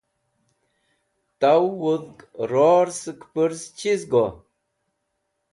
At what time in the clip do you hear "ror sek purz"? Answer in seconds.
2.49-3.61